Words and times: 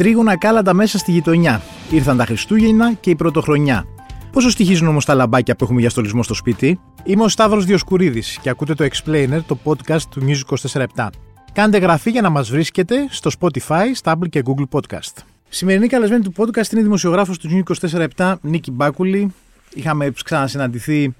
Τρίγωνα 0.00 0.38
κάλαντα 0.38 0.74
μέσα 0.74 0.98
στη 0.98 1.10
γειτονιά. 1.10 1.62
Ήρθαν 1.90 2.16
τα 2.16 2.24
Χριστούγεννα 2.24 2.92
και 2.92 3.10
η 3.10 3.14
Πρωτοχρονιά. 3.14 3.84
Πόσο 4.32 4.50
στοιχίζουν 4.50 4.88
όμως 4.88 5.04
τα 5.04 5.14
λαμπάκια 5.14 5.56
που 5.56 5.64
έχουμε 5.64 5.80
για 5.80 5.90
στολισμό 5.90 6.22
στο 6.22 6.34
σπίτι; 6.34 6.80
Είμαι 7.04 7.22
ο 7.22 7.28
Σταύρος 7.28 7.64
Διοσκουρίδης 7.64 8.38
και 8.42 8.50
ακούτε 8.50 8.74
το 8.74 8.84
Explainer, 8.84 9.40
το 9.46 9.58
podcast 9.64 10.00
του 10.10 10.22
News 10.26 10.56
24 10.72 11.06
Κάντε 11.52 11.78
γραφή 11.78 12.10
για 12.10 12.20
να 12.20 12.30
μας 12.30 12.50
βρίσκετε 12.50 13.06
στο 13.10 13.30
Spotify, 13.40 13.84
στα 13.94 14.18
Apple 14.18 14.28
και 14.28 14.42
Google 14.44 14.80
Podcast. 14.80 15.22
Σημερινή 15.48 15.86
καλεσμένη 15.86 16.22
του 16.22 16.32
podcast 16.36 16.70
είναι 16.70 16.80
η 16.80 16.84
δημοσιογράφος 16.84 17.38
του 17.38 17.48
News 17.52 17.74
24 18.16 18.34
Νίκη 18.40 18.70
Μπάκουλη. 18.70 19.34
Είχαμε 19.74 20.12
ξανασυναντηθεί 20.24 21.14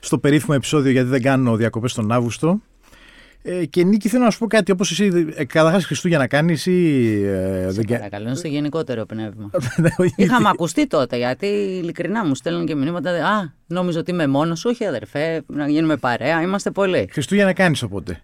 στο 0.00 0.18
περίφημο 0.18 0.54
επεισόδιο 0.56 0.90
γιατί 0.90 1.08
δεν 1.08 1.22
κάνω 1.22 1.56
διακοπές 1.56 1.94
τον 1.94 2.12
Αύγουστο. 2.12 2.60
Ε, 3.48 3.64
και 3.64 3.84
Νίκη, 3.84 4.08
θέλω 4.08 4.24
να 4.24 4.30
σου 4.30 4.38
πω 4.38 4.46
κάτι. 4.46 4.72
Όπως 4.72 4.90
εσύ, 4.90 5.32
ε, 5.34 5.44
καταρχάς 5.44 5.84
Χριστούγεννα 5.84 6.26
κάνεις 6.26 6.66
ή. 6.66 7.04
Ε, 7.24 7.70
δεν 7.70 7.84
παρακαλώ, 7.84 8.26
είναι 8.26 8.36
στο 8.36 8.48
γενικότερο 8.48 9.06
πνεύμα. 9.06 9.50
Ναι, 9.76 9.88
Είχαμε 10.16 10.48
ακουστεί 10.48 10.86
τότε, 10.86 11.16
γιατί 11.16 11.46
ειλικρινά 11.82 12.24
μου 12.24 12.34
στέλνουν 12.34 12.66
και 12.66 12.74
μηνύματα. 12.74 13.10
Α, 13.10 13.52
νόμιζα 13.66 13.98
ότι 13.98 14.10
είμαι 14.10 14.26
μόνος. 14.26 14.64
Όχι, 14.64 14.84
αδερφέ, 14.84 15.42
να 15.46 15.68
γίνουμε 15.68 15.96
παρέα. 15.96 16.42
Είμαστε 16.42 16.70
πολλοί. 16.70 17.08
Χριστούγεννα 17.12 17.52
κάνεις 17.52 17.82
οπότε. 17.82 18.20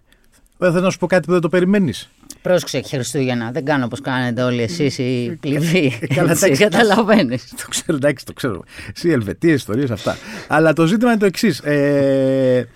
Δεν 0.57 0.71
θέλω 0.71 0.83
να 0.83 0.89
σου 0.89 0.97
πω 0.97 1.07
κάτι 1.07 1.25
που 1.25 1.31
δεν 1.31 1.41
το 1.41 1.49
περιμένεις. 1.49 2.09
Πρόσεξε 2.41 2.81
Χριστούγεννα. 2.81 3.51
Δεν 3.51 3.65
κάνω 3.65 3.85
όπως 3.85 4.01
κάνετε 4.01 4.41
όλοι 4.41 4.61
εσείς 4.61 4.97
οι 4.97 5.37
κλειδί. 5.41 5.99
Ε, 6.01 6.13
καλά, 6.13 6.35
καταλαβαίνεις. 6.57 7.49
Το 7.61 7.65
ξέρω, 7.69 7.97
εντάξει, 7.97 8.25
το 8.25 8.33
ξέρω. 8.33 8.63
Εσύ, 8.95 9.09
Ελβετίε, 9.09 9.53
ιστορίες, 9.53 9.91
αυτά. 9.91 10.17
Αλλά 10.47 10.73
το 10.73 10.85
ζήτημα 10.85 11.09
είναι 11.09 11.19
το 11.19 11.25
εξής. 11.25 11.59
Ε, 11.59 12.67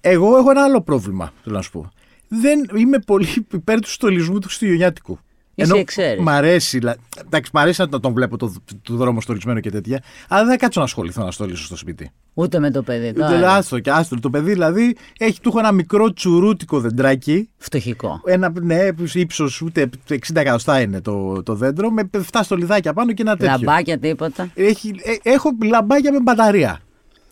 εγώ 0.00 0.36
έχω 0.36 0.50
ένα 0.50 0.62
άλλο 0.62 0.82
πρόβλημα, 0.82 1.32
θέλω 1.42 1.56
να 1.56 1.62
σου 1.62 1.70
πω. 1.70 1.90
Δεν 2.28 2.66
είμαι 2.76 2.98
πολύ 2.98 3.46
υπέρ 3.52 3.80
του 3.80 3.90
στολισμού 3.90 4.38
του 4.38 4.46
Χριστουγεννιάτικου. 4.46 5.18
Ενώ 5.54 5.84
ξέρεις. 5.84 6.22
Μ' 6.22 6.28
αρέσει, 6.28 6.80
εντάξει, 7.26 7.50
μ' 7.54 7.58
αρέσει 7.58 7.80
να 7.90 8.00
τον 8.00 8.12
βλέπω 8.12 8.36
το, 8.36 8.54
το 8.82 8.94
δρόμο 8.94 9.20
στολισμένο 9.20 9.60
και 9.60 9.70
τέτοια, 9.70 10.02
αλλά 10.28 10.42
δεν 10.42 10.50
θα 10.50 10.56
κάτσω 10.56 10.78
να 10.78 10.86
ασχοληθώ 10.86 11.24
να 11.24 11.30
στολίσω 11.30 11.64
στο 11.64 11.76
σπίτι. 11.76 12.10
Ούτε 12.34 12.58
με 12.58 12.70
το 12.70 12.82
παιδί. 12.82 13.08
Ούτε 13.08 13.46
άστο 13.46 13.78
και 13.78 13.90
άστο. 13.90 14.20
Το 14.20 14.30
παιδί 14.30 14.52
δηλαδή 14.52 14.96
έχει 15.18 15.40
του 15.40 15.54
ένα 15.58 15.72
μικρό 15.72 16.12
τσουρούτικο 16.12 16.80
δεντράκι. 16.80 17.48
Φτωχικό. 17.56 18.20
Ένα 18.24 18.52
ναι, 18.60 18.88
ύψος 19.14 19.62
ούτε 19.62 19.90
60 20.08 20.16
εκατοστά 20.34 20.80
είναι 20.80 21.00
το, 21.00 21.42
το 21.42 21.54
δέντρο, 21.54 21.90
με 21.90 22.10
7 22.12 22.40
στολιδάκια 22.42 22.92
πάνω 22.92 23.12
και 23.12 23.22
ένα 23.22 23.36
τέτοιο. 23.36 23.58
Λαμπάκια 23.62 23.98
τίποτα. 23.98 24.50
Έχει, 24.54 24.94
ε, 25.02 25.30
έχω 25.30 25.50
λαμπάκια 25.64 26.12
με 26.12 26.20
μπαταρία. 26.20 26.80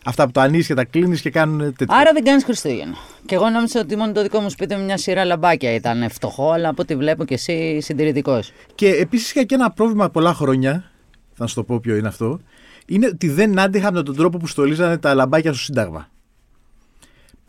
Αυτά 0.05 0.25
που 0.25 0.31
το 0.31 0.39
ανοίγεις 0.39 0.67
και 0.67 0.73
τα 0.73 0.85
κλείνεις 0.85 1.21
και 1.21 1.29
κάνουν 1.29 1.57
τέτοια. 1.57 1.97
Άρα 1.97 2.13
δεν 2.13 2.23
κάνεις 2.23 2.43
Χριστούγεννα. 2.43 2.95
Και 3.25 3.35
εγώ 3.35 3.49
νόμιζα 3.49 3.79
ότι 3.79 3.95
μόνο 3.95 4.11
το 4.11 4.21
δικό 4.21 4.39
μου 4.39 4.49
σπίτι 4.49 4.75
με 4.75 4.81
μια 4.81 4.97
σειρά 4.97 5.25
λαμπάκια 5.25 5.73
ήταν 5.73 6.09
φτωχό, 6.09 6.51
αλλά 6.51 6.69
από 6.69 6.81
ό,τι 6.81 6.95
βλέπω 6.95 7.25
και 7.25 7.33
εσύ 7.33 7.79
συντηρητικός. 7.81 8.51
Και 8.75 8.89
επίσης 8.89 9.31
είχα 9.31 9.43
και 9.43 9.55
ένα 9.55 9.71
πρόβλημα 9.71 10.09
πολλά 10.09 10.33
χρόνια. 10.33 10.91
Θα 11.33 11.47
σου 11.47 11.55
το 11.55 11.63
πω 11.63 11.79
ποιο 11.79 11.95
είναι 11.95 12.07
αυτό. 12.07 12.39
Είναι 12.85 13.07
ότι 13.07 13.29
δεν 13.29 13.59
άντεχα 13.59 13.91
με 13.91 14.03
τον 14.03 14.15
τρόπο 14.15 14.37
που 14.37 14.47
στολίζανε 14.47 14.97
τα 14.97 15.13
λαμπάκια 15.13 15.53
στο 15.53 15.61
Σύνταγμα. 15.63 16.09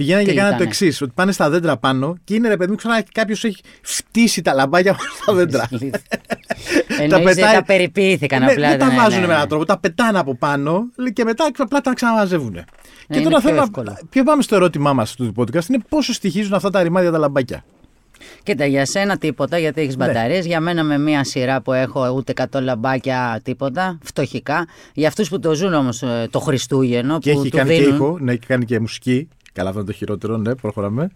Πηγαίνανε 0.01 0.25
και 0.25 0.35
κάνανε 0.35 0.57
το 0.57 0.63
εξής: 0.63 1.03
Ότι 1.03 1.13
πάνε 1.15 1.33
στα 1.33 1.51
δέντρα 1.51 1.77
πάνω 1.77 2.17
και 2.25 2.35
είναι 2.35 2.49
ρε 2.49 2.57
παιδί 2.57 2.71
μου, 2.71 2.77
ξανά 2.77 3.03
κάποιος 3.15 3.45
έχει 3.45 3.63
φτύσει 3.83 4.43
τα 4.43 4.55
λαμπάκια 4.55 4.97
στα 5.23 5.33
δέντρα. 5.35 5.69
τα 7.09 7.21
πετάει... 7.21 7.55
τα 7.55 7.63
περιποιήθηκαν 7.65 8.45
ναι, 8.45 8.51
απλά. 8.51 8.69
Δεν 8.69 8.79
τα 8.79 8.87
ναι, 8.87 8.95
βάζουν 8.95 9.21
ναι, 9.21 9.27
με 9.27 9.33
έναν 9.33 9.49
τρόπο, 9.49 9.65
τα 9.65 9.79
πετάνε 9.79 10.19
από 10.19 10.37
πάνω 10.37 10.85
και 11.13 11.25
μετά 11.25 11.51
απλά 11.59 11.81
τα 11.81 11.95
ξαναμαζεύουν. 11.95 12.65
και 13.09 13.21
τώρα 13.21 13.41
θέλω 13.41 13.69
να. 13.77 13.99
Ποιο 14.11 14.25
πάμε 14.25 14.43
στο 14.43 14.55
ερώτημά 14.55 14.93
μας 14.93 15.15
του 15.15 15.33
podcast 15.37 15.69
είναι 15.69 15.83
πόσο 15.89 16.13
στοιχίζουν 16.13 16.55
αυτά 16.55 16.71
τα 16.71 16.83
ρημάδια 16.83 17.11
τα 17.11 17.19
λαμπάκια. 17.19 17.65
Κοίτα, 18.43 18.67
για 18.67 18.87
σένα 18.87 19.19
τίποτα, 19.19 19.59
γιατί 19.59 19.81
έχεις 19.81 19.97
μπαταρίες. 19.97 20.47
Για 20.47 20.61
μένα 20.61 20.83
με 20.83 20.99
μία 20.99 21.25
σειρά 21.25 21.61
που 21.61 21.73
έχω 21.73 22.11
ούτε 22.11 22.33
100 22.53 22.61
λαμπάκια 22.63 23.41
τίποτα, 23.43 23.99
φτωχικά. 24.03 24.67
Για 24.95 25.09
αυτούς 25.09 25.29
που 25.29 25.39
το 25.39 25.55
ζουν 25.55 25.75
όμως 25.75 26.03
ε, 26.03 26.29
το 26.31 26.39
Χριστούγεννο. 26.39 27.19
Και 27.19 27.31
έχει 27.31 27.49
κάνει 27.49 27.77
και 27.77 27.83
ήχο, 27.83 28.19
ναι, 28.21 28.33
έχει 28.33 28.47
κάνει 28.47 28.65
και 28.65 28.81
μουσική. 28.81 29.29
Καλά, 29.53 29.69
αυτό 29.69 29.81
είναι 29.81 29.91
το 29.91 29.97
χειρότερο, 29.97 30.37
ναι, 30.37 30.55
προχωράμε. 30.55 31.11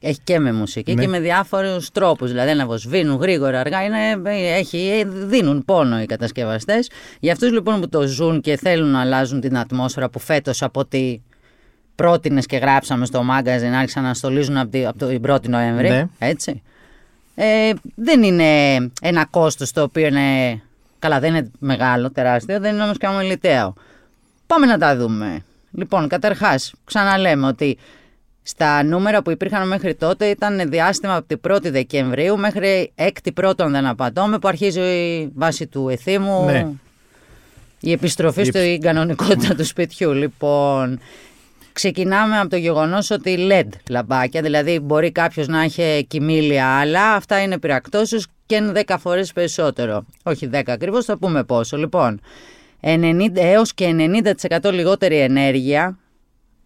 Έχει 0.00 0.20
και 0.24 0.38
με 0.38 0.52
μουσική 0.52 0.94
ναι. 0.94 1.02
και 1.02 1.08
με 1.08 1.20
διάφορους 1.20 1.90
τρόπους. 1.90 2.30
Δηλαδή 2.30 2.54
να 2.54 2.66
βοσβήνουν 2.66 3.16
γρήγορα, 3.16 3.60
αργά. 3.60 3.84
Είναι, 3.84 4.30
έχει, 4.56 5.04
δίνουν 5.06 5.64
πόνο 5.64 6.00
οι 6.00 6.06
κατασκευαστές. 6.06 6.90
Για 7.20 7.32
αυτούς 7.32 7.52
λοιπόν 7.52 7.80
που 7.80 7.88
το 7.88 8.06
ζουν 8.06 8.40
και 8.40 8.56
θέλουν 8.56 8.88
να 8.88 9.00
αλλάζουν 9.00 9.40
την 9.40 9.58
ατμόσφαιρα 9.58 10.08
που 10.08 10.18
φέτος 10.18 10.62
από 10.62 10.80
ό,τι 10.80 11.20
πρότεινες 11.94 12.46
και 12.46 12.56
γράψαμε 12.56 13.06
στο 13.06 13.22
μάγκαζιν 13.22 13.74
άρχισαν 13.74 14.02
να 14.02 14.14
στολίζουν 14.14 14.56
από, 14.56 14.88
από 14.88 14.98
το 14.98 15.34
1η 15.34 15.48
Νοέμβρη. 15.48 15.88
Ναι. 15.88 16.06
Έτσι. 16.18 16.62
Ε, 17.34 17.72
δεν 17.94 18.22
είναι 18.22 18.74
ένα 19.02 19.26
κόστος 19.30 19.72
το 19.72 19.82
οποίο 19.82 20.06
είναι. 20.06 20.60
Καλά, 20.98 21.20
δεν 21.20 21.34
είναι 21.34 21.50
μεγάλο, 21.58 22.10
τεράστιο, 22.10 22.60
δεν 22.60 22.74
είναι 22.74 22.82
όμως 22.82 22.96
και 22.98 23.06
αμεληταίο. 23.06 23.74
Πάμε 24.46 24.66
να 24.66 24.78
τα 24.78 24.96
δούμε. 24.96 25.44
Λοιπόν, 25.70 26.08
καταρχάς, 26.08 26.74
ξαναλέμε 26.84 27.46
ότι 27.46 27.78
στα 28.42 28.82
νούμερα 28.82 29.22
που 29.22 29.30
υπήρχαν 29.30 29.68
μέχρι 29.68 29.94
τότε 29.94 30.26
ήταν 30.26 30.70
διάστημα 30.70 31.16
από 31.16 31.26
την 31.26 31.40
1η 31.48 31.70
Δεκεμβρίου 31.70 32.38
μέχρι 32.38 32.92
6η 32.96 33.34
Πρώτον 33.34 33.70
δεν 33.70 33.86
απατώμε 33.86 34.38
που 34.38 34.48
αρχίζει 34.48 34.80
η 34.80 35.32
βάση 35.34 35.66
του 35.66 35.88
εθήμου 35.88 36.44
ναι. 36.44 36.68
η 37.80 37.92
επιστροφή 37.92 38.44
στην 38.44 38.80
κανονικότητα 38.80 39.54
του 39.54 39.64
σπιτιού. 39.64 40.12
Λοιπόν, 40.12 41.00
ξεκινάμε 41.72 42.38
από 42.38 42.48
το 42.48 42.56
γεγονός 42.56 43.10
ότι 43.10 43.48
LED 43.50 43.68
λαμπάκια, 43.90 44.42
δηλαδή 44.42 44.78
μπορεί 44.78 45.12
κάποιος 45.12 45.46
να 45.46 45.62
έχει 45.62 46.06
κοιμήλια 46.08 46.66
άλλα, 46.66 47.12
αυτά 47.12 47.42
είναι 47.42 47.58
πυρακτώσεις 47.58 48.26
και 48.46 48.54
είναι 48.54 48.82
10 48.86 48.96
φορές 48.98 49.32
περισσότερο. 49.32 50.04
Όχι 50.22 50.50
10 50.52 50.62
ακριβώς, 50.66 51.04
θα 51.04 51.18
πούμε 51.18 51.44
πόσο. 51.44 51.76
Λοιπόν, 51.76 52.20
90, 52.80 53.30
έως 53.34 53.74
και 53.74 53.94
90% 54.62 54.72
λιγότερη 54.72 55.18
ενέργεια 55.18 55.98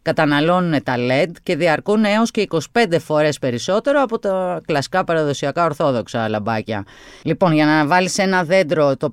καταναλώνουν 0.04 0.82
τα 0.82 0.94
LED 0.96 1.30
και 1.42 1.56
διαρκούν 1.56 2.04
έως 2.04 2.30
και 2.30 2.46
25 2.50 2.96
φορές 2.98 3.38
περισσότερο 3.38 4.02
από 4.02 4.18
τα 4.18 4.60
κλασικά 4.66 5.04
παραδοσιακά 5.04 5.64
ορθόδοξα 5.64 6.28
λαμπάκια. 6.28 6.84
Λοιπόν, 7.22 7.52
για 7.52 7.66
να 7.66 7.86
βάλεις 7.86 8.18
ένα 8.18 8.44
δέντρο, 8.44 8.96
το, 8.96 9.10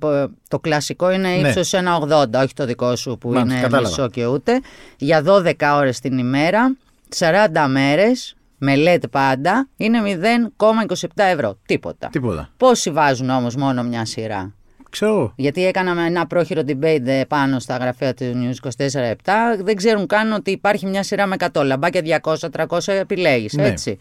το 0.47 0.59
κλασικό 0.59 1.11
είναι 1.11 1.29
ναι. 1.29 1.50
ίσως 1.50 1.73
ένα 1.73 2.00
80, 2.00 2.25
όχι 2.34 2.53
το 2.53 2.66
δικό 2.66 2.95
σου 2.95 3.17
που 3.17 3.34
είναι 3.34 3.53
κατάλαβα. 3.61 3.88
μισό 3.88 4.09
και 4.09 4.25
ούτε, 4.25 4.61
για 4.97 5.23
12 5.25 5.53
ώρες 5.75 6.00
την 6.00 6.17
ημέρα, 6.17 6.75
40 7.17 7.25
μέρες, 7.69 8.35
με 8.57 8.73
LED 8.78 9.09
πάντα, 9.11 9.67
είναι 9.78 10.00
0,27 10.57 11.07
ευρώ. 11.16 11.57
Τίποτα. 11.66 12.09
Τίποτα. 12.11 12.50
Πόσοι 12.57 12.91
βάζουν 12.91 13.29
όμως 13.29 13.56
μόνο 13.56 13.84
μια 13.84 14.06
σειρά; 14.06 14.53
Ξέρω. 14.91 15.34
Γιατί 15.35 15.66
έκαναμε 15.66 16.06
ένα 16.06 16.28
πρόχειρο 16.28 16.62
debate 16.68 17.24
πάνω 17.28 17.59
στα 17.59 17.78
γραφεία 17.78 18.13
του 18.13 18.24
News 18.25 18.69
24-7. 18.88 19.13
Δεν 19.63 19.75
ξέρουν 19.75 20.07
καν 20.07 20.31
ότι 20.31 20.52
υπάρχει 20.52 20.85
μια 20.85 21.03
σειρά 21.03 21.25
με 21.25 21.35
100 21.53 21.63
λαμπάκια, 21.63 22.22
200-300 22.24 22.79
επιλέγεις. 22.88 23.53
Ναι. 23.53 23.68
Έτσι. 23.68 23.97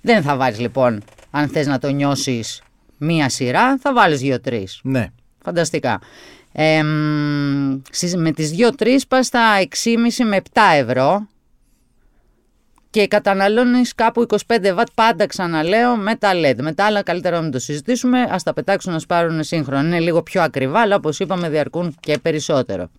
Δεν 0.00 0.22
θα 0.22 0.36
βάλεις 0.36 0.58
λοιπόν, 0.58 1.02
αν 1.30 1.48
θες 1.48 1.66
να 1.66 1.78
το 1.78 1.90
νιώσεις 1.90 2.62
μία 2.96 3.28
σειρά, 3.28 3.78
θα 3.78 3.92
βάλεις 3.92 4.20
δύο-τρει. 4.20 4.66
Ναι. 4.82 5.06
Φανταστικά. 5.44 6.00
Ε, 6.52 6.82
με 8.16 8.30
τις 8.32 8.52
2-3 8.78 8.98
πας 9.08 9.26
στα 9.26 9.40
6,5 9.58 10.24
με 10.24 10.36
7 10.36 10.60
ευρώ 10.74 11.26
και 12.90 13.06
καταναλώνεις 13.06 13.94
κάπου 13.94 14.26
25 14.28 14.38
βατ 14.74 14.88
πάντα 14.94 15.26
ξαναλέω 15.26 15.96
με 15.96 16.14
τα 16.14 16.30
LED. 16.34 16.54
Με 16.60 16.72
τα 16.72 16.84
άλλα 16.84 17.02
καλύτερα 17.02 17.36
να 17.36 17.42
μην 17.42 17.50
το 17.50 17.58
συζητήσουμε, 17.58 18.22
ας 18.30 18.42
τα 18.42 18.52
πετάξουν 18.52 18.92
να 18.92 18.98
σπάρουν 18.98 19.42
σύγχρονα. 19.42 19.86
Είναι 19.86 20.00
λίγο 20.00 20.22
πιο 20.22 20.42
ακριβά, 20.42 20.80
αλλά 20.80 20.96
όπως 20.96 21.18
είπαμε 21.18 21.48
διαρκούν 21.48 21.96
και 22.00 22.18
περισσότερο. 22.18 22.90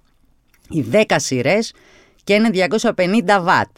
Οι 0.70 0.86
10 0.92 1.04
σειρές 1.16 1.74
και 2.24 2.34
είναι 2.34 2.50
250 2.54 3.42
βατ. 3.42 3.70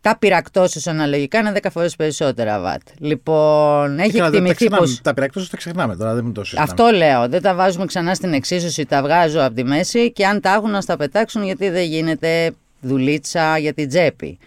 Τα 0.00 0.18
πυρακτώσει 0.18 0.90
αναλογικά 0.90 1.38
είναι 1.38 1.52
10 1.62 1.66
φορές 1.70 1.96
περισσότερα 1.96 2.60
βατ. 2.60 2.80
Λοιπόν, 2.98 3.98
έχει 3.98 4.18
εκτιμηθεί 4.18 4.68
πω. 4.68 4.82
Τα 5.02 5.14
πυρακτώσει 5.14 5.50
τα 5.50 5.56
ξεχνάμε 5.56 5.96
τώρα, 5.96 6.14
δεν 6.14 6.24
μου 6.24 6.32
το 6.32 6.44
συζητάμε. 6.44 6.70
Αυτό 6.70 6.90
λέω. 6.96 7.28
Δεν 7.28 7.42
τα 7.42 7.54
βάζουμε 7.54 7.86
ξανά 7.86 8.14
στην 8.14 8.32
εξίσωση, 8.32 8.86
τα 8.86 9.02
βγάζω 9.02 9.40
από 9.42 9.54
τη 9.54 9.64
μέση 9.64 10.12
και 10.12 10.26
αν 10.26 10.40
τα 10.40 10.52
έχουν 10.52 10.70
να 10.70 10.82
τα 10.82 10.96
πετάξουν, 10.96 11.44
γιατί 11.44 11.68
δεν 11.68 11.84
γίνεται 11.84 12.54
δουλίτσα 12.84 13.58
για 13.58 13.72
την 13.72 13.88
τσέπη. 13.88 14.38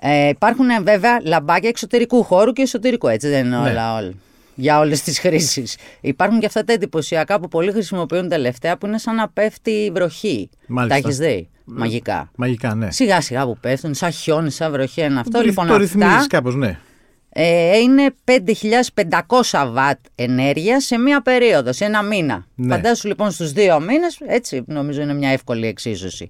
Ε, 0.00 0.28
υπάρχουν 0.28 0.66
βέβαια 0.82 1.20
λαμπάκια 1.24 1.68
εξωτερικού 1.68 2.22
χώρου 2.22 2.52
και 2.52 2.62
εσωτερικού, 2.62 3.08
έτσι 3.08 3.28
δεν 3.28 3.46
είναι 3.46 3.56
ναι. 3.56 3.70
όλα 3.70 3.96
όλα. 3.96 4.12
Για 4.54 4.78
όλες 4.78 5.02
τις 5.02 5.18
χρήσεις. 5.18 5.76
Υπάρχουν 6.00 6.40
και 6.40 6.46
αυτά 6.46 6.64
τα 6.64 6.72
εντυπωσιακά 6.72 7.40
που 7.40 7.48
πολλοί 7.48 7.72
χρησιμοποιούν 7.72 8.28
τελευταία 8.28 8.78
που 8.78 8.86
είναι 8.86 8.98
σαν 8.98 9.14
να 9.14 9.28
πέφτει 9.28 9.70
η 9.70 9.90
βροχή. 9.90 10.50
Μάλιστα. 10.66 11.00
Τα 11.00 11.08
έχεις 11.08 11.18
δει; 11.18 11.48
Μαγικά. 11.64 12.30
Μαγικά, 12.36 12.74
ναι. 12.74 12.90
Σιγά 12.90 13.20
σιγά 13.20 13.44
που 13.44 13.56
πέφτουν, 13.60 13.94
σαν 13.94 14.10
χιόνι, 14.10 14.50
σαν 14.50 14.72
βροχή. 14.72 15.02
Είναι 15.02 15.20
αυτό. 15.20 15.38
Το, 15.38 15.44
λοιπόν, 15.44 15.66
το 15.66 15.76
ρυθμίζεις 15.76 16.26
κάπως, 16.26 16.54
ναι. 16.54 16.78
Ε, 17.40 17.78
είναι 17.78 18.14
5.500 18.24 19.68
βατ 19.72 19.98
ενέργεια 20.14 20.80
σε 20.80 20.98
μία 20.98 21.22
περίοδο, 21.22 21.72
σε 21.72 21.84
ένα 21.84 22.02
μήνα. 22.02 22.46
Ναι. 22.54 22.74
Φαντάσου 22.74 23.08
λοιπόν 23.08 23.30
στους 23.30 23.52
δύο 23.52 23.80
μήνες, 23.80 24.18
έτσι 24.26 24.62
νομίζω 24.66 25.02
είναι 25.02 25.14
μια 25.14 25.30
εύκολη 25.30 25.66
εξίσωση. 25.66 26.28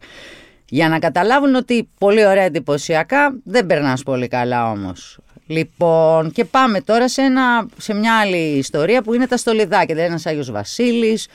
Για 0.68 0.88
να 0.88 0.98
καταλάβουν 0.98 1.54
ότι 1.54 1.88
πολύ 1.98 2.26
ωραία 2.26 2.42
εντυπωσιακά 2.44 3.34
δεν 3.44 3.66
περνάς 3.66 4.02
πολύ 4.02 4.28
καλά 4.28 4.70
όμως. 4.70 5.18
Λοιπόν, 5.46 6.30
και 6.32 6.44
πάμε 6.44 6.80
τώρα 6.80 7.08
σε, 7.08 7.22
ένα, 7.22 7.66
σε 7.78 7.94
μια 7.94 8.18
άλλη 8.18 8.36
ιστορία 8.36 9.02
που 9.02 9.14
είναι 9.14 9.26
τα 9.26 9.36
στολιδάκια. 9.36 9.94
Δηλαδή, 9.94 10.06
ένας 10.08 10.26
Άγιος 10.26 10.50
Βασίλης, 10.50 11.26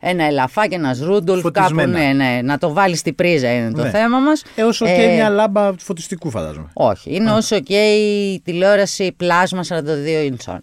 ένα 0.00 0.24
ελαφάκι, 0.24 0.74
ένας 0.74 1.00
ρούντολφ, 1.00 1.50
κάπου. 1.50 1.74
Ναι, 1.74 2.12
ναι, 2.12 2.40
να 2.42 2.58
το 2.58 2.72
βάλεις 2.72 2.98
στην 2.98 3.14
πρίζα 3.14 3.54
είναι 3.54 3.72
το 3.72 3.82
Ναι. 3.82 3.90
θέμα 3.90 4.18
μας. 4.18 4.42
Ε, 4.54 4.62
όσο 4.62 4.86
και 4.86 5.10
μια 5.14 5.28
λάμπα 5.28 5.72
φωτιστικού 5.78 6.30
φαντάζομαι. 6.30 6.68
Όχι, 6.72 7.14
είναι 7.14 7.30
όσο 7.30 7.60
και 7.60 7.92
η 7.94 8.40
τηλεόραση 8.44 9.12
πλάσμα 9.16 9.62
42 9.62 10.24
ιντσών. 10.24 10.60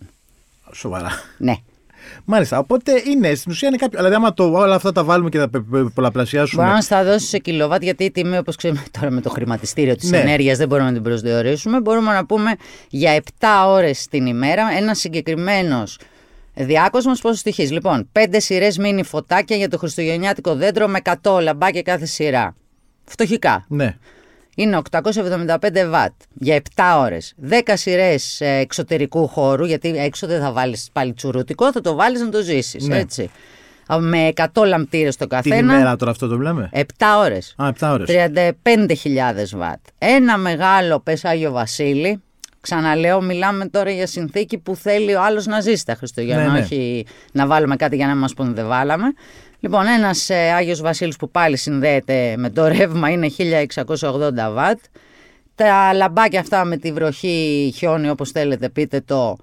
Σοβαρά. 0.74 1.10
Ναι. 1.38 1.54
Μάλιστα. 2.26 2.58
Οπότε 2.60 2.92
είναι 3.08 3.34
στην 3.34 3.52
ουσία 3.52 3.68
είναι 3.68 3.78
κάποιο. 3.78 3.98
Δηλαδή, 3.98 4.16
άμα 4.16 4.34
το, 4.34 4.44
όλα 4.52 4.76
αυτά 4.76 4.92
τα 4.92 5.04
βάλουμε 5.04 5.30
και 5.30 5.38
τα 5.38 5.50
πε- 5.50 5.62
πε- 5.72 5.90
πολλαπλασιάσουμε. 5.94 6.64
Μπορεί 6.64 6.76
να 6.76 6.82
στα 6.82 7.04
δώσει 7.04 7.26
σε 7.28 7.38
κιλοβάτ, 7.38 7.84
γιατί 7.84 8.04
η 8.04 8.12
τιμή, 8.12 8.38
όπως 8.38 8.56
ξέρουμε 8.56 8.84
τώρα 9.00 9.12
με 9.12 9.22
το 9.22 9.30
χρηματιστήριο 9.30 9.96
της 9.96 10.10
Ναι. 10.10 10.18
ενέργειας, 10.18 10.58
δεν 10.58 10.68
μπορούμε 10.68 10.88
να 10.88 10.94
την 10.94 11.04
προσδιορίσουμε. 11.04 11.80
Μπορούμε 11.82 12.14
να 12.14 12.26
πούμε 12.26 12.52
για 12.90 13.22
7 13.40 13.46
ώρες 13.68 14.08
την 14.08 14.26
ημέρα 14.26 14.64
ένας 14.78 15.00
συγκεκριμένος 15.00 15.98
διάκοσμος 16.54 17.22
πόσος 17.22 17.40
στοιχίζει. 17.40 17.74
Λοιπόν, 17.74 18.10
5 18.12 18.40
σειρές 18.40 18.78
μίνι 18.78 19.04
φωτάκια 19.04 19.56
για 19.56 19.70
το 19.70 19.78
χριστουγεννιάτικο 19.78 20.56
δέντρο 20.56 20.88
με 20.88 21.00
100 21.22 21.40
λαμπάκια 21.42 21.82
κάθε 21.82 22.06
σειρά. 22.06 22.56
Φτωχικά. 23.06 23.66
Ναι. 23.68 23.98
Είναι 24.56 24.80
875 24.92 25.86
βατ 25.90 26.12
για 26.34 26.56
7 26.76 26.84
ώρες. 27.00 27.34
10 27.50 27.54
σειρές 27.74 28.42
ε, 28.42 28.48
εξωτερικού 28.58 29.28
χώρου, 29.28 29.66
γιατί 29.66 29.90
έξω 29.98 30.28
δεν 30.28 30.42
θα 30.42 30.52
βάλεις 30.52 30.90
πάλι 30.94 31.14
τσουρούτικο, 31.14 31.72
θα 31.72 31.82
το 31.82 31.96
βάλεις 31.96 32.22
να 32.22 32.30
το 32.30 32.42
ζήσεις, 32.42 32.88
Ναι. 32.88 32.98
έτσι. 32.98 33.30
Α, 33.94 34.00
Με 34.00 34.28
100 34.54 34.66
λαμπτήρες 34.66 35.16
το 35.16 35.28
Την 35.28 35.36
καθένα. 35.38 35.74
ημέρα 35.74 35.96
τώρα 35.96 36.12
αυτό 36.12 36.28
το 36.28 36.38
μιλάμε. 36.38 36.70
7 36.74 36.84
ώρες. 37.20 37.54
Α, 37.58 37.68
7 37.80 37.92
ώρες. 37.92 38.08
35.000 38.08 39.56
βατ. 39.56 39.80
Ένα 39.98 40.38
μεγάλο 40.38 41.00
πες 41.00 41.26
Άγιο 41.26 41.52
Βασίλη. 41.52 42.22
Ξαναλέω, 42.62 43.22
μιλάμε 43.22 43.66
τώρα 43.66 43.90
για 43.92 44.08
συνθήκη 44.08 44.58
που 44.58 44.76
θέλει 44.76 45.16
ο 45.16 45.22
άλλος 45.24 45.46
να 45.46 45.60
ζήσει 45.60 45.86
τα 45.86 45.96
Χριστούγεννα, 45.96 46.46
Ναι, 46.46 46.52
ναι. 46.52 46.60
όχι 46.60 47.06
να 47.32 47.48
βάλουμε 47.48 47.76
κάτι 47.76 47.96
για 47.96 48.08
να 48.08 48.16
μας 48.16 48.34
πούνε 48.34 48.52
δεν 48.52 48.68
βάλαμε. 48.68 49.06
Λοιπόν, 49.60 49.88
ένας 49.88 50.30
ε, 50.30 50.52
Άγιος 50.52 50.82
Βασίλης 50.82 51.16
που 51.16 51.30
πάλι 51.32 51.58
συνδέεται 51.58 52.36
με 52.38 52.50
το 52.50 52.68
ρεύμα 52.68 53.10
είναι 53.10 53.30
1680 53.38 54.54
βατ. 54.54 54.80
Τα 55.56 55.94
λαμπάκια 55.94 56.40
αυτά 56.40 56.66
με 56.66 56.78
τη 56.78 56.92
βροχή, 56.92 57.72
χιόνι, 57.76 58.10
όπως 58.10 58.32
θέλετε 58.32 58.70
πείτε 58.70 59.02
το, 59.02 59.38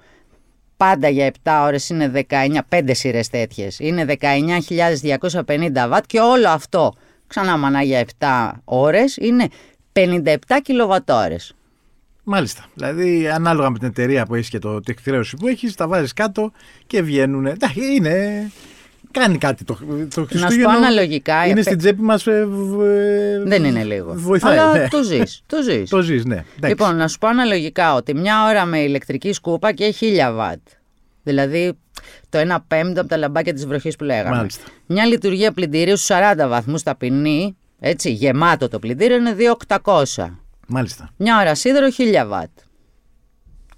πάντα 0.77 1.09
για 1.09 1.33
7 1.43 1.61
ώρες 1.65 1.89
είναι 1.89 2.13
19, 2.29 2.59
5 2.69 2.91
σειρές 2.93 3.29
τέτοιες, 3.29 3.79
είναι 3.79 4.05
19.250 4.05 5.87
βατ 5.89 6.05
και 6.07 6.21
όλο 6.21 6.49
αυτό, 6.49 6.93
ξανά 7.27 7.57
μανά 7.57 7.83
για 7.83 8.05
7 8.19 8.51
ώρες, 8.65 9.17
είναι 9.17 9.49
57 9.93 10.35
κιλοβατόρες. 10.63 11.55
Μάλιστα. 12.29 12.65
Δηλαδή, 12.75 13.29
ανάλογα 13.29 13.71
με 13.71 13.79
την 13.79 13.89
εταιρεία 13.89 14.27
που 14.27 14.35
έχεις 14.35 14.49
και 14.49 14.59
το, 14.59 14.81
την 14.81 14.95
εκθρέωση 14.97 15.37
που 15.37 15.47
έχεις, 15.47 15.75
τα 15.75 15.89
βάζεις 15.89 16.13
κάτω 16.13 16.53
και 16.87 17.03
βγαίνουν. 17.03 17.47
Εντάξει, 17.47 17.95
είναι. 17.95 18.51
Κάνει 19.21 19.39
κάτι 19.39 19.65
το, 19.65 19.75
το 19.75 19.87
Να 19.93 19.99
σου 19.99 20.09
πω 20.15 20.25
Χριστούγεννο. 20.27 20.69
αναλογικά. 20.69 21.47
Είναι 21.47 21.61
ε, 21.61 21.63
στην 21.63 21.79
τσέπη 21.79 22.03
μας. 22.03 22.25
Δεν 23.45 23.65
είναι 23.65 23.85
λίγο. 23.85 24.13
Βοηθάει. 24.15 24.59
Αλλά 24.59 24.73
ναι. 24.73 24.89
το 24.89 25.03
ζεις, 25.03 25.43
το 25.47 25.63
ζεις. 25.63 25.91
το 25.91 26.01
ζεις, 26.01 26.25
ναι. 26.25 26.35
Εντάξει. 26.35 26.69
Λοιπόν, 26.69 26.97
να 26.97 27.09
σου 27.09 27.19
πω 27.19 27.29
αναλογικά 27.29 27.95
ότι 27.95 28.15
μια 28.15 28.47
ώρα 28.47 28.65
με 28.65 28.79
ηλεκτρική 28.79 29.33
σκούπα 29.33 29.73
και 29.73 29.95
1000 30.01 30.33
βατ. 30.35 30.59
Δηλαδή 31.23 31.73
το 32.29 32.39
1 32.55 32.57
πέμπτο 32.69 33.01
από 33.01 33.09
τα 33.09 33.17
λαμπάκια 33.17 33.53
της 33.53 33.67
βροχής 33.67 33.97
που 33.97 34.05
λέγαμε. 34.05 34.37
Μάλιστα. 34.37 34.65
Μια 34.87 35.05
λειτουργία 35.07 35.53
πλυντηρίου 35.53 35.97
στους 35.97 36.17
40 36.17 36.49
βαθμούς 36.49 36.83
ταπεινή, 36.83 37.57
έτσι, 37.81 38.13
γεμάτο 38.13 38.69
το 38.69 38.79
πλυντήριο 38.79 39.17
είναι 39.17 39.37
2.800. 39.67 40.05
Μάλιστα. 40.67 41.11
Μια 41.17 41.41
ώρα 41.41 41.55
σίδερο 41.55 41.87
1000 41.97 42.27
βατ. 42.27 42.49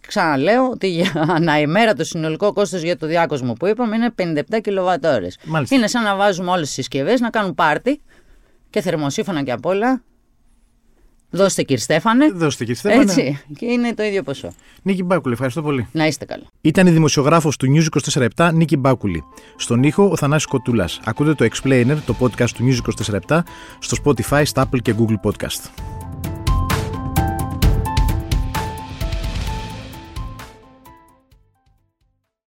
Ξαναλέω 0.09 0.69
ότι 0.71 0.89
για 0.89 1.13
ανά 1.37 1.61
ημέρα 1.61 1.95
το 1.95 2.05
συνολικό 2.05 2.53
κόστος 2.53 2.83
για 2.83 2.97
το 2.97 3.07
διάκοσμο 3.07 3.53
που 3.53 3.67
είπαμε 3.67 3.97
είναι 3.97 4.43
57 4.51 4.61
κιλοβατόρες. 4.63 5.39
Μάλιστα. 5.45 5.75
Είναι 5.75 5.87
σαν 5.87 6.03
να 6.03 6.17
βάζουμε 6.17 6.51
όλες 6.51 6.67
τις 6.67 6.75
συσκευές 6.75 7.21
να 7.21 7.31
κάνουν 7.31 7.55
πάρτι 7.55 8.01
και 8.71 8.81
θερμοσύφωνα 8.81 9.43
και 9.43 9.53
απ' 9.53 9.67
όλα. 9.67 10.03
Δώστε 11.31 11.63
κύριε 11.63 11.83
Στέφανε. 11.83 12.31
Δώστε 12.31 12.65
κύριε 12.65 12.79
Στέφανε. 12.79 13.03
Έτσι. 13.03 13.43
Και 13.59 13.67
είναι 13.67 13.95
το 13.95 14.03
ίδιο 14.03 14.23
ποσό. 14.23 14.53
Νίκη 14.83 15.03
Μπάκουλη, 15.03 15.33
ευχαριστώ 15.33 15.63
πολύ. 15.63 15.89
Να 15.93 16.07
είστε 16.07 16.25
καλά. 16.25 16.45
Ήταν 16.61 16.87
η 16.87 16.91
δημοσιογράφος 16.91 17.57
του 17.57 17.67
News 17.75 17.87
24-7 18.37 18.51
Νίκη 18.55 18.77
Μπάκουλη. 18.77 19.25
Στον 19.57 19.83
ήχο 19.83 20.09
ο 20.11 20.17
Θανάσης 20.17 20.47
Κοτούλας. 20.47 21.01
Ακούτε 21.05 21.35
το 21.35 21.49
Explainer, 21.53 21.97
το 22.07 22.15
podcast 22.21 22.51
του 22.51 22.69
News 22.69 22.79
24-7 23.29 23.41
στο 23.79 23.97
Spotify, 24.05 24.43
στα 24.45 24.69
Apple 24.69 24.79
και 24.83 24.95
Google 24.99 25.31
Podcast. 25.31 25.98